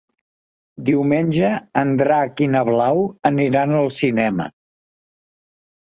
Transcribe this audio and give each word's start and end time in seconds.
Diumenge 0.87 1.51
en 1.83 1.93
Drac 2.01 2.43
i 2.45 2.49
na 2.55 2.63
Blau 2.71 3.05
aniran 3.33 3.77
al 3.83 3.93
cinema. 3.99 4.49